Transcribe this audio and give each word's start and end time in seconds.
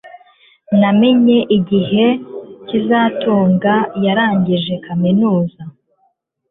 Namenye 0.79 1.37
igihe 1.57 2.05
kazitunga 2.67 3.73
yarangije 4.03 4.73
kaminuza 4.85 5.61